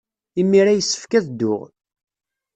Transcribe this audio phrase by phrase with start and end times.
[0.41, 1.61] Imir-a yessefk ad dduɣ.